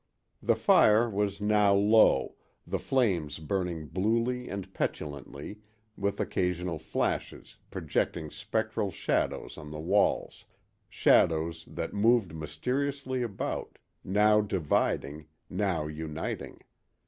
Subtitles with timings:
[0.41, 2.33] The fire was now low,
[2.65, 5.59] the flames burning bluely and petulantly,
[5.95, 15.27] with occasional flashes, projecting spectral shadows on the walls—shadows that moved mysteriously about, now dividing,
[15.51, 16.61] now uniting.